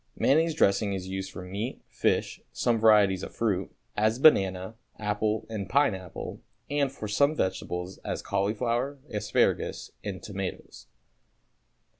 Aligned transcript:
Mayonnaise 0.17 0.55
dressing 0.55 0.93
is 0.93 1.07
used 1.07 1.31
for 1.31 1.43
meat, 1.43 1.83
fish, 1.87 2.41
some 2.51 2.79
varieties 2.79 3.21
of 3.21 3.35
fruit, 3.35 3.71
as 3.95 4.17
banana, 4.17 4.73
apple 4.97 5.45
and 5.47 5.69
pineapple, 5.69 6.41
and 6.71 6.91
for 6.91 7.07
some 7.07 7.35
vegetables, 7.35 7.99
as 7.99 8.23
cauliflower, 8.23 8.97
asparagus 9.11 9.91
and 10.03 10.23
tomatoes. 10.23 10.87